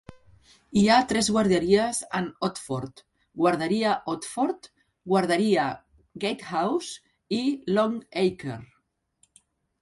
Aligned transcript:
Hi 0.79 0.83
ha 0.91 0.95
tres 1.09 1.27
guarderies 1.33 1.99
en 2.19 2.29
Otford: 2.47 3.03
Guarderia 3.41 3.91
Otford, 4.15 4.71
Guarderia 5.13 5.67
Gatehouse 6.25 7.39
i 7.39 7.41
Longacre. 7.77 8.59